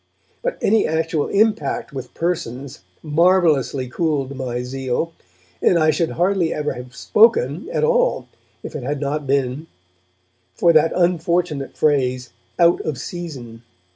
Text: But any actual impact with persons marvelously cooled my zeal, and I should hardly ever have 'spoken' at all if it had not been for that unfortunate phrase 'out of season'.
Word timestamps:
But 0.41 0.57
any 0.63 0.87
actual 0.87 1.27
impact 1.27 1.93
with 1.93 2.15
persons 2.15 2.79
marvelously 3.03 3.87
cooled 3.87 4.35
my 4.35 4.63
zeal, 4.63 5.13
and 5.61 5.77
I 5.77 5.91
should 5.91 6.13
hardly 6.17 6.51
ever 6.51 6.73
have 6.73 6.95
'spoken' 6.95 7.69
at 7.71 7.83
all 7.83 8.27
if 8.63 8.75
it 8.75 8.81
had 8.81 8.99
not 8.99 9.27
been 9.27 9.67
for 10.55 10.73
that 10.73 10.91
unfortunate 10.95 11.77
phrase 11.77 12.31
'out 12.57 12.81
of 12.81 12.97
season'. 12.97 13.61